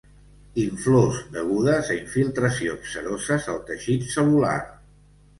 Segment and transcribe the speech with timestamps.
[0.59, 4.55] Inflors degudes a infiltracions ceroses al teixit cel·lular.